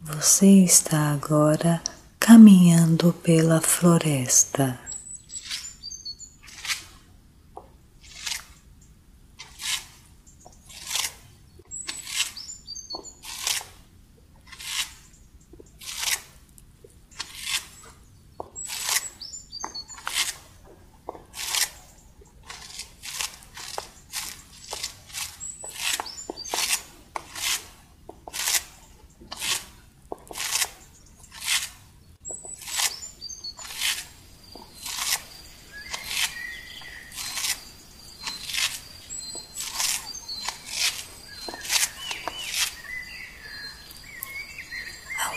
[0.00, 1.82] Você está agora
[2.20, 4.78] caminhando pela floresta.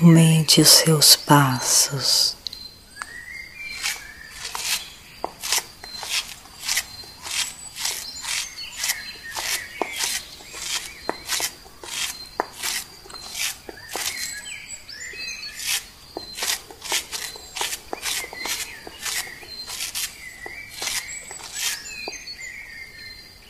[0.00, 2.36] Aumente os seus passos.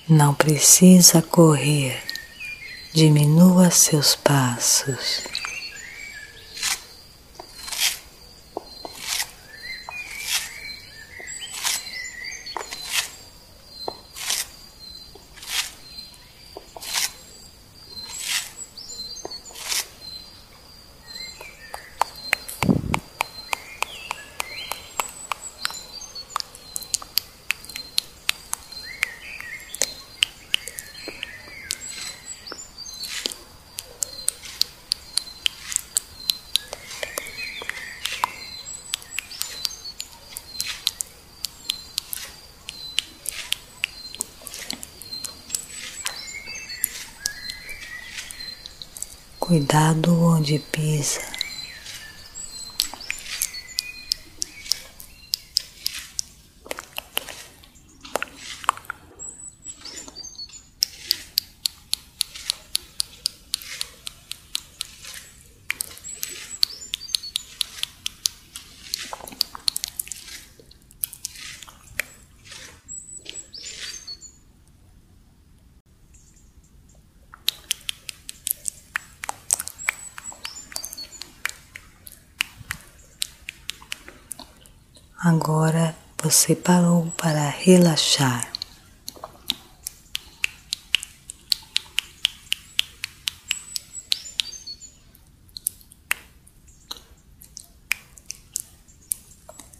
[0.09, 2.03] Não precisa correr,
[2.95, 5.38] diminua seus passos.
[49.49, 51.28] Cuidado onde pisa.
[85.29, 88.51] Agora você parou para relaxar.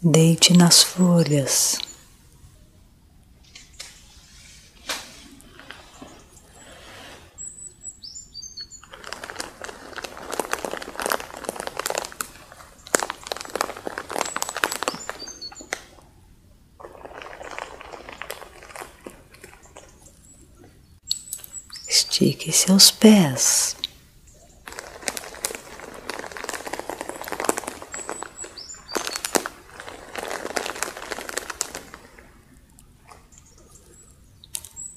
[0.03, 1.88] Deite nas folhas.
[22.21, 23.77] Estique seus pés.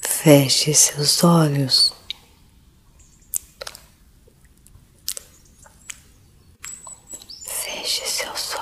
[0.00, 1.94] Feche seus olhos.
[7.44, 8.62] Feche seus olhos.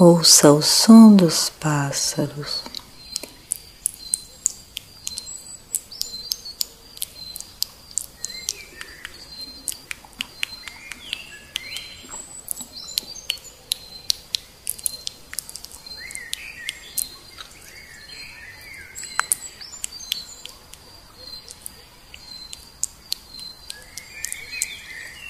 [0.00, 2.62] ouça o som dos pássaros.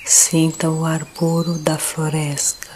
[0.04, 2.67] Sinta o ar puro da floresta.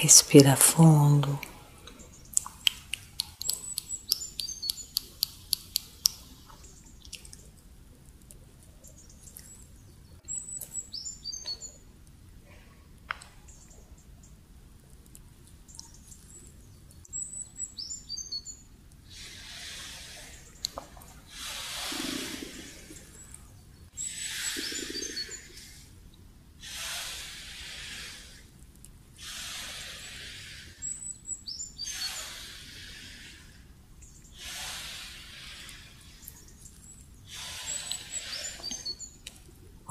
[0.00, 1.36] Respira fundo.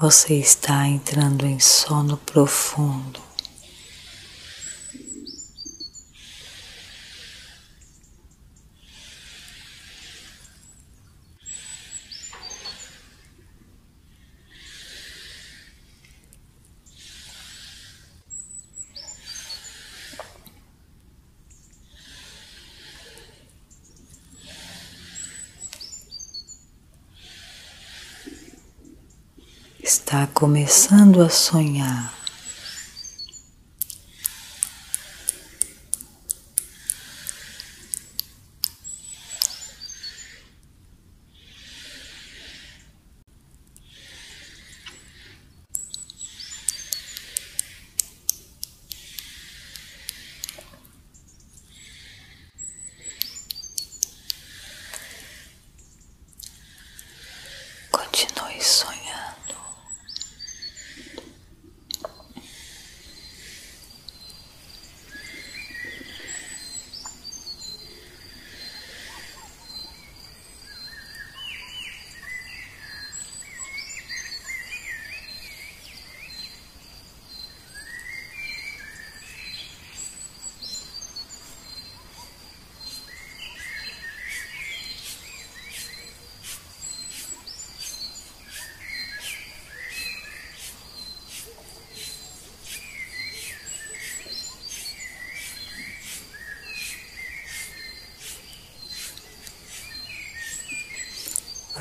[0.00, 3.27] Você está entrando em sono profundo.
[30.08, 32.17] Está começando a sonhar.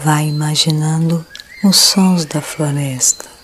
[0.08, 1.26] Vai imaginando
[1.66, 3.37] os sons da floresta.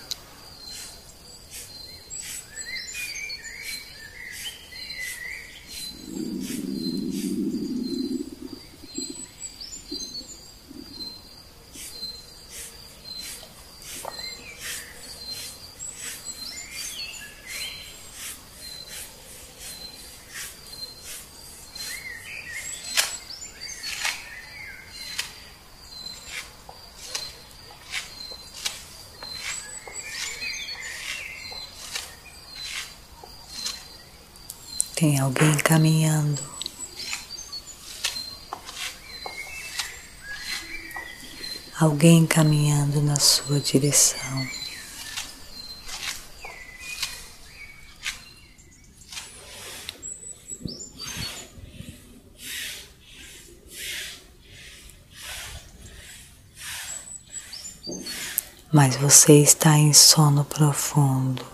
[35.03, 36.41] Tem alguém caminhando.
[41.77, 44.47] Alguém caminhando na sua direção.
[58.71, 61.52] Mas você está em sono profundo.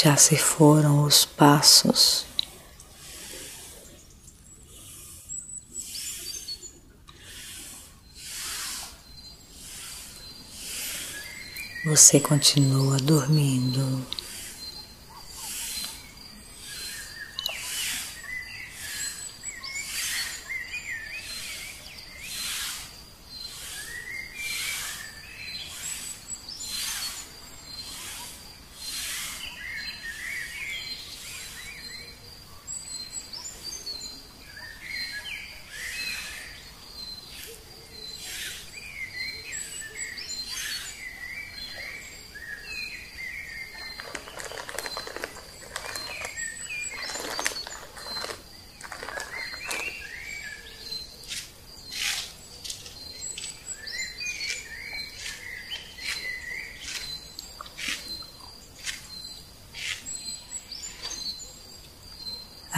[0.00, 2.24] Já se foram os passos.
[11.84, 14.06] Você continua dormindo.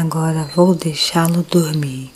[0.01, 2.11] Agora vou deixá-lo dormir.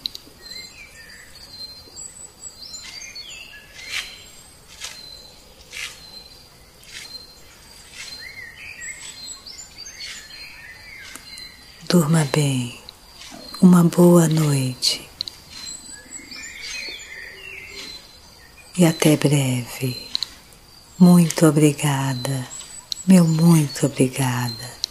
[11.86, 12.80] Durma bem.
[13.60, 15.06] Uma boa noite.
[18.78, 20.08] E até breve.
[20.98, 22.48] Muito obrigada,
[23.06, 24.83] meu muito obrigada.